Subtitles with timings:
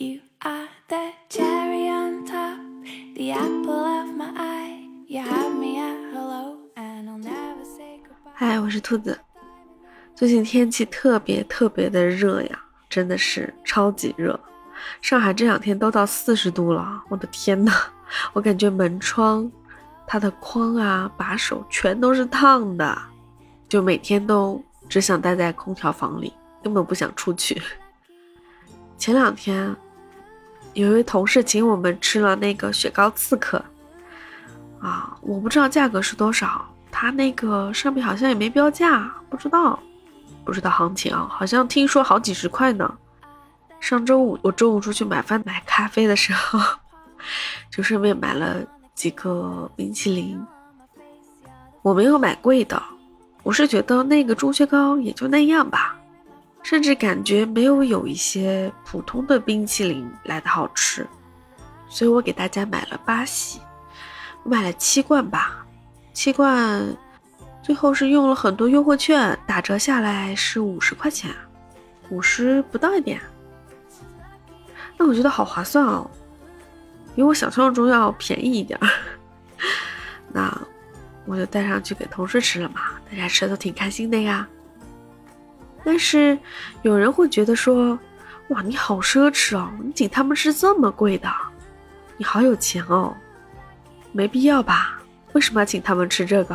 [0.00, 2.60] You are the cherry on top,
[3.16, 4.88] the apple of my eye.
[5.08, 8.30] You have me at hello, and I'll never say goodbye.
[8.32, 9.18] 嗨，我是兔子。
[10.14, 14.38] 最近天气特别特别的热呀，真的是超级热。
[15.02, 17.72] 上海这两天都到四十度了，我的天呐，
[18.32, 19.50] 我感觉门窗、
[20.06, 22.96] 它的框啊、把手全都是烫的，
[23.68, 27.60] 就每天都只想待在空调房里，根本不想出去。
[28.96, 29.74] 前两天
[30.78, 33.60] 有一位同事请我们吃了那个雪糕刺客，
[34.80, 39.76] 啊，我不知道价格是多少，他那个上面好像也没标价，不知道，
[40.44, 42.96] 不知道行情啊，好像听说好几十块呢。
[43.80, 46.60] 上周五我中午出去买饭买咖啡的时候，
[47.72, 48.64] 就顺便买了
[48.94, 50.40] 几个冰淇淋。
[51.82, 52.80] 我没有买贵的，
[53.42, 55.97] 我是觉得那个猪血糕也就那样吧，
[56.62, 61.06] 甚至感觉没有有一些普通的冰淇淋来的好吃，
[61.88, 63.60] 所以我给大家买了八喜，
[64.42, 65.64] 我买了七罐吧，
[66.12, 66.84] 七罐，
[67.62, 71.30] 最后是用了很多优惠券，打折下来是五十块钱，
[72.10, 73.20] 五十不到一点。
[74.98, 76.10] 那我觉得好划算哦，
[77.14, 78.78] 比我想象中要便宜一点。
[80.30, 80.54] 那
[81.24, 84.46] 我就带上去给同事吃了嘛，大家吃的都挺开心的呀。
[85.90, 86.38] 但是
[86.82, 87.98] 有人会觉得说，
[88.48, 91.32] 哇，你好奢侈哦，你请他们吃这么贵的，
[92.18, 93.16] 你好有钱哦，
[94.12, 95.00] 没必要吧？
[95.32, 96.54] 为什么要请他们吃这个？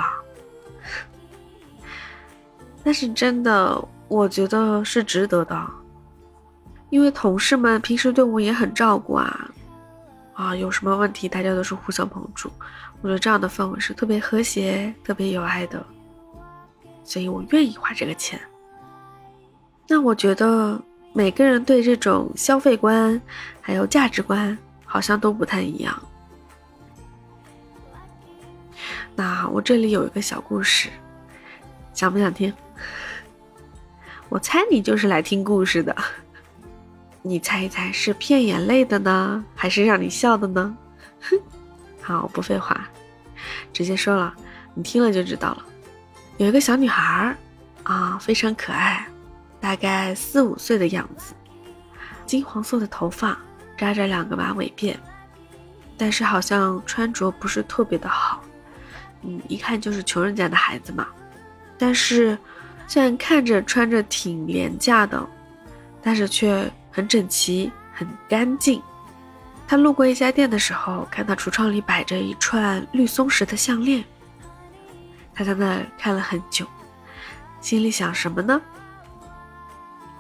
[2.84, 5.68] 但是真的，我觉得是值得的。
[6.92, 9.50] 因为同事们平时对我也很照顾啊，
[10.36, 12.52] 啊，有什么问题大家都是互相帮助，
[13.02, 15.84] 我觉得这样的氛围是特别和谐、特别有爱的，
[17.04, 18.40] 所以我愿意花这个钱。
[19.88, 20.82] 那我觉得
[21.14, 23.22] 每个人对这种消费观
[23.62, 26.02] 还有价值观好像都不太一样。
[29.16, 30.90] 那我这里有一个小故事，
[31.94, 32.52] 想不想听？
[34.30, 35.96] 我猜你就是来听故事的。
[37.22, 40.76] 你猜一猜是骗眼泪的呢，还是让你笑的呢？
[41.22, 41.40] 哼，
[42.02, 42.90] 好，不废话，
[43.72, 44.34] 直接说了，
[44.74, 45.66] 你听了就知道了。
[46.38, 47.38] 有一个小女孩儿
[47.84, 49.08] 啊，非常可爱，
[49.64, 51.34] 大概四五岁的样子，
[52.26, 53.38] 金黄色的头发，
[53.78, 54.94] 扎着两个马尾辫，
[55.98, 58.44] 但是好像穿着不是特别的好，
[59.22, 61.08] 嗯，一看就是穷人家的孩子嘛。
[61.78, 62.38] 但是
[62.90, 65.26] 虽然看着穿着挺廉价的，
[66.02, 66.70] 但是却。
[66.96, 68.80] 很整齐，很干净。
[69.68, 74.04] 他路过一家店的时候，看到橱窗里摆着一串绿松石的项链。
[75.34, 76.68] 他在那儿看了很久，
[77.62, 78.62] 心里想什么呢？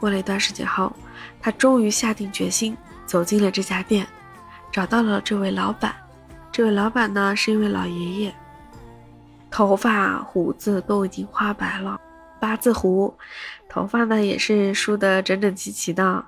[0.03, 0.91] 过了一段时间后，
[1.41, 2.75] 他终于下定决心
[3.05, 4.05] 走进了这家店，
[4.69, 5.95] 找到了这位老板。
[6.51, 8.33] 这位老板呢，是一位老爷爷，
[9.49, 11.97] 头发胡子都已经花白了，
[12.37, 13.17] 八字胡，
[13.69, 16.25] 头发呢也是梳得整整齐齐的。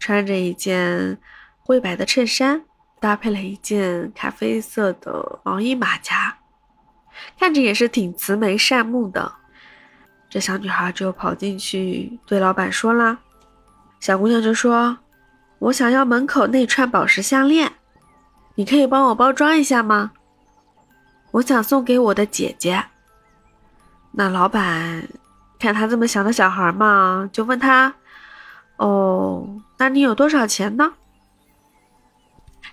[0.00, 1.16] 穿着一件
[1.60, 2.64] 灰白的衬衫，
[2.98, 6.38] 搭配了一件咖啡色的毛衣马甲，
[7.38, 9.32] 看着也是挺慈眉善目的。
[10.32, 13.18] 这小女孩就跑进去对老板说啦
[14.00, 14.96] ：“小姑娘就说，
[15.58, 17.70] 我想要门口那串宝石项链，
[18.54, 20.12] 你可以帮我包装一下吗？
[21.32, 22.82] 我想送给我的姐姐。”
[24.12, 25.06] 那老板
[25.58, 27.94] 看她这么小的小孩嘛，就问她。
[28.76, 30.94] 哦，那你有多少钱呢？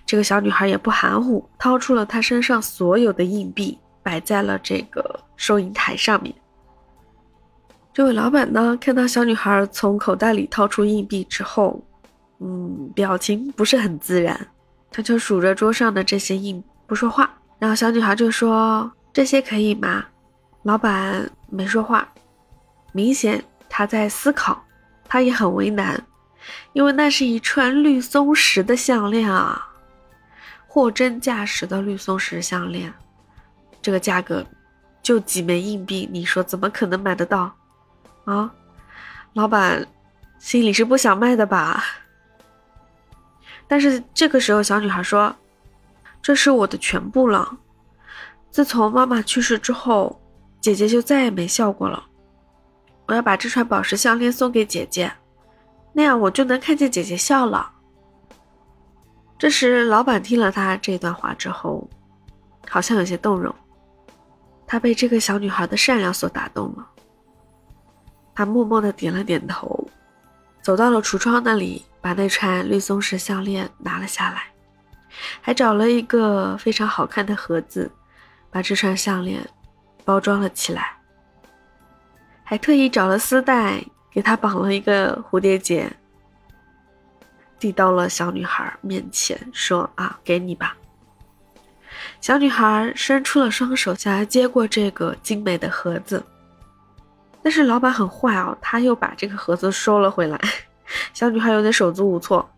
[0.06, 6.34] 这个小女孩也不含糊，掏出了她身上所有的硬币，摆在了这个收银台上面。
[7.92, 11.82] 这位老板呢，看到小女孩从口袋里掏出硬币之后，
[12.38, 14.48] 嗯，表情不是很自然，
[14.90, 17.30] 他就数着桌上的这些硬，不说话。
[17.58, 20.04] 然后小女孩就说：“这些可以吗？”
[20.62, 22.08] 老板没说话，
[22.92, 24.62] 明显他在思考。
[25.08, 26.00] 他也很为难，
[26.72, 29.68] 因为那是一串绿松石的项链啊，
[30.68, 32.94] 货真价实的绿松石项链，
[33.82, 34.46] 这个价格
[35.02, 37.52] 就几枚硬币，你说怎么可能买得到
[38.24, 38.52] 啊？
[39.34, 39.86] 老板
[40.38, 41.84] 心里是不想卖的吧？
[43.68, 45.34] 但是这个时候，小女孩说
[46.20, 47.56] ：“这是我的全部了，
[48.50, 50.20] 自从妈妈去世之后，
[50.60, 52.04] 姐姐就再也没笑过了。”
[53.06, 55.12] 我要把这串宝石项链送给姐姐，
[55.92, 57.70] 那样我就能看见姐姐笑了。
[59.38, 61.88] 这时，老板听了他这段话之后，
[62.68, 63.54] 好像有些动容，
[64.66, 66.86] 他被这个小女孩的善良所打动了。
[68.40, 69.86] 他默默的点了点头，
[70.62, 74.44] 走到了橱窗那里，把那串绿松石项链拿了下来，
[75.42, 77.92] 还找了一个非常好看的盒子，
[78.50, 79.46] 把这串项链
[80.06, 80.96] 包装了起来，
[82.42, 85.92] 还特意找了丝带给它绑了一个蝴蝶结，
[87.58, 90.74] 递到了小女孩面前，说：“啊，给你吧。”
[92.22, 96.24] 小女孩伸出了双手，想要接过这个精美的盒子，
[97.42, 100.38] 但是老板很坏哦，他又把这个盒子收了回来。
[101.14, 102.48] 小女孩有点手足无措。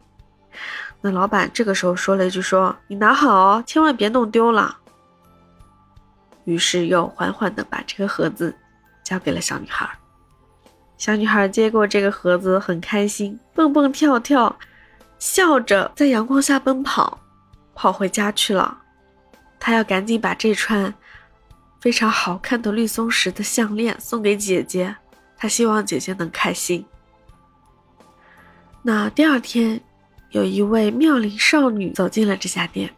[1.01, 4.79] 那老板这个时候说了一句：“说你拿好哦，千万别弄丢了。”
[6.45, 8.55] 于是又缓缓地把这个盒子
[9.05, 9.89] 交给了小女孩。
[10.97, 14.57] 小女孩接过这个盒子，很开心，蹦蹦跳跳，
[15.19, 17.19] 笑着在阳光下奔跑，
[17.75, 18.79] 跑回家去了。
[19.59, 20.93] 她要赶紧把这串
[21.83, 24.95] 非常好看的绿松石的项链送给姐姐，
[25.37, 26.87] 她希望姐姐能开心。
[28.83, 29.81] 那第二天，
[30.31, 32.95] 有一位妙龄少女走进了这家店，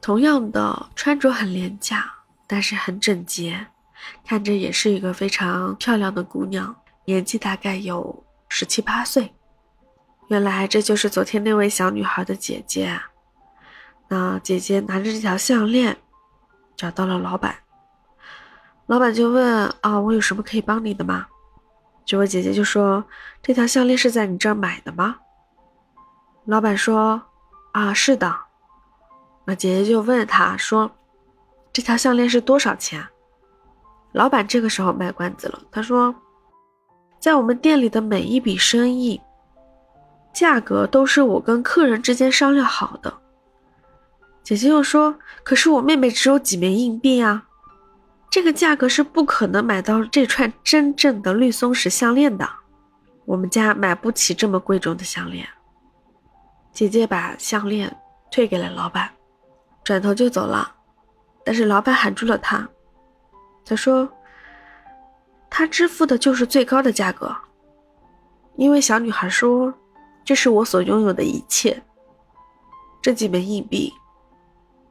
[0.00, 2.10] 同样的穿着很廉价，
[2.46, 3.66] 但是很整洁，
[4.24, 9.30] 看着也是一个非常漂亮的姑娘，年纪大概有十七八岁。
[10.28, 13.10] 原来这就是昨天那位小女孩的姐姐啊！
[14.08, 15.98] 那姐姐拿着这条项链，
[16.74, 17.54] 找到了老板，
[18.86, 21.26] 老板就问：“啊，我有什么可以帮你的吗？”
[22.04, 23.02] 这位姐姐就说
[23.42, 25.16] ：“这条项链是在你这儿买的吗？”
[26.44, 27.22] 老板说
[27.72, 28.36] ：“啊，是的。”
[29.46, 30.90] 那姐姐就问他说
[31.72, 33.06] ：“这条项链是多少钱？”
[34.12, 36.14] 老板这个时候卖关子了，他说
[37.18, 39.18] ：“在我们店里的每一笔生意，
[40.34, 43.14] 价格都是我跟客人之间商量好的。”
[44.44, 47.46] 姐姐又说：“可是我妹妹只有几枚硬币啊。”
[48.34, 52.50] 这个价格是不可能买到这串真正的绿松石项链的，
[53.26, 55.46] 我们家买不起这么贵重的项链。
[56.72, 57.96] 姐姐把项链
[58.32, 59.08] 退给了老板，
[59.84, 60.74] 转头就走了。
[61.44, 62.68] 但是老板喊住了她，
[63.64, 64.12] 他说
[65.48, 67.32] ：“他支付的就是最高的价格，
[68.56, 69.72] 因为小女孩说
[70.24, 71.80] 这是我所拥有的一切，
[73.00, 73.94] 这几枚硬币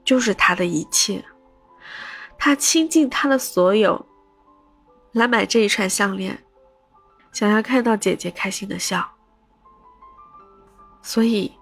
[0.05, 1.21] 就是她的一切。”
[2.45, 4.05] 他倾尽他的所有
[5.13, 6.43] 来买这一串项链，
[7.31, 9.09] 想要看到姐姐开心的笑。
[11.01, 11.57] 所以，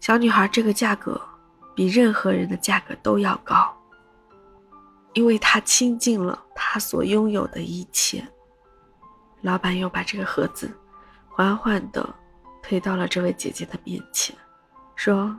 [0.00, 1.20] 小女孩这个价格
[1.74, 3.76] 比任何人的价格都要高，
[5.12, 8.26] 因为她倾尽了她所拥有的一切。
[9.42, 10.74] 老板又把这个盒子
[11.28, 12.08] 缓缓地
[12.62, 14.34] 推到了这位姐姐的面前，
[14.94, 15.38] 说：“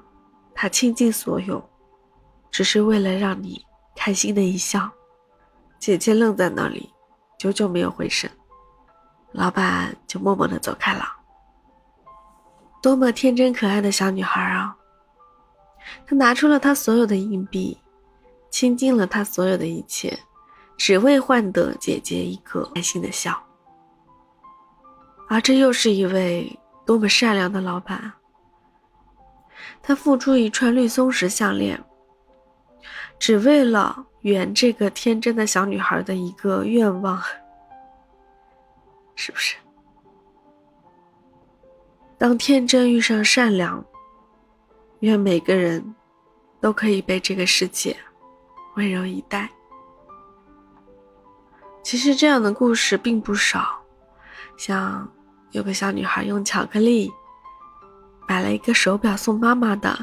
[0.54, 1.68] 他倾尽所有，
[2.52, 3.60] 只是为了让你。”
[3.98, 4.88] 开心的一笑，
[5.80, 6.94] 姐姐愣在那里，
[7.40, 8.30] 久久没有回神。
[9.32, 11.04] 老板就默默的走开了。
[12.82, 14.78] 多么天真可爱的小女孩啊！
[16.06, 17.78] 她拿出了她所有的硬币，
[18.52, 20.18] 倾尽了她所有的一切，
[20.78, 23.38] 只为换得姐姐一个开心的笑。
[25.28, 28.14] 而这又是一位多么善良的老板！
[29.82, 31.84] 他付出一串绿松石项链。
[33.20, 37.22] 只为了圆这个天真的小女孩的一个愿望，
[39.16, 39.56] 是不是？
[42.18, 43.84] 当天真遇上善良，
[45.00, 45.96] 愿每个人
[46.60, 47.96] 都可以被这个世界
[48.76, 49.50] 温柔以待。
[51.84, 53.82] 其实这样的故事并不少，
[54.58, 55.10] 像
[55.52, 57.12] 有个小女孩用巧克力
[58.28, 59.98] 买了一个手表送妈妈的。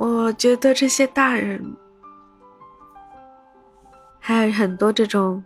[0.00, 1.76] 我觉得这些大人，
[4.18, 5.44] 还有很多这种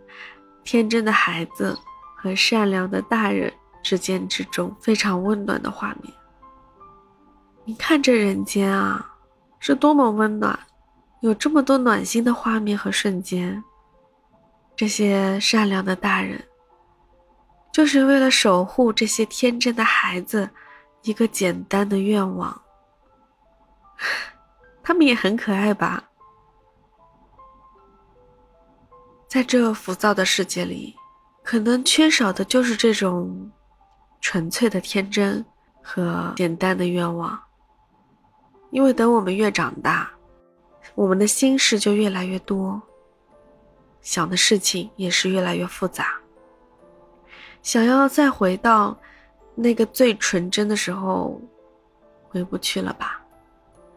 [0.63, 1.77] 天真的孩子
[2.15, 3.51] 和善良的大人
[3.83, 6.13] 之间之中非常温暖的画面。
[7.65, 9.13] 你看这人间啊，
[9.59, 10.57] 是多么温暖，
[11.19, 13.61] 有这么多暖心的画面和瞬间。
[14.73, 16.41] 这些善良的大人，
[17.73, 20.49] 就是为了守护这些天真的孩子
[21.01, 22.61] 一个简单的愿望。
[24.85, 26.11] 他们也很可爱吧？
[29.27, 30.95] 在这浮躁的世界里，
[31.43, 33.51] 可能缺少的就是这种
[34.21, 35.43] 纯粹的天真
[35.81, 37.37] 和简单的愿望。
[38.69, 40.11] 因为等我们越长大，
[40.93, 42.79] 我们的心事就越来越多，
[44.03, 46.15] 想的事情也是越来越复杂。
[47.63, 48.95] 想要再回到
[49.55, 51.41] 那个最纯真的时候，
[52.29, 53.24] 回不去了吧？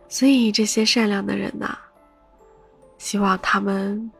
[0.08, 1.76] 所以这些善良的人呐，
[2.96, 4.10] 希望他们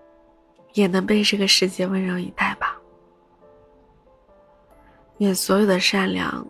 [0.75, 2.78] 也能被这个世界温柔以待吧。
[5.18, 6.47] 愿所有的善良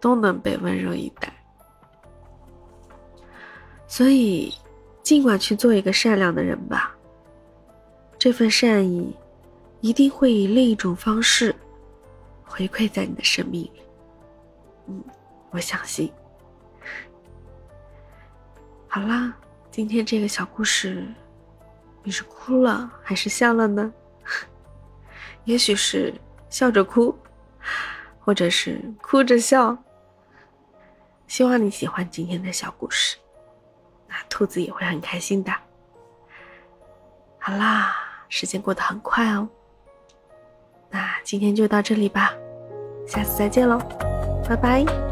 [0.00, 1.32] 都能被温柔以待。
[3.86, 4.52] 所以，
[5.02, 6.96] 尽管去做一个善良的人吧。
[8.18, 9.16] 这份善意，
[9.80, 11.54] 一定会以另一种方式
[12.44, 13.82] 回馈在你的生命里。
[14.86, 15.02] 嗯，
[15.50, 16.12] 我相信。
[18.94, 19.32] 好啦，
[19.70, 21.02] 今天这个小故事，
[22.02, 23.90] 你是哭了还是笑了呢？
[25.44, 26.12] 也许是
[26.50, 27.16] 笑着哭，
[28.20, 29.74] 或者是哭着笑。
[31.26, 33.16] 希望你喜欢今天的小故事。
[34.06, 35.50] 那兔子也会很开心的。
[37.38, 37.96] 好啦，
[38.28, 39.48] 时间过得很快哦。
[40.90, 42.34] 那今天就到这里吧，
[43.08, 43.78] 下次再见喽，
[44.46, 45.11] 拜拜。